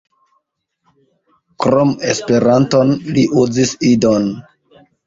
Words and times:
Krom 1.65 1.93
Esperanton, 2.15 2.99
li 3.15 3.31
uzis 3.45 3.79
Idon. 3.95 4.33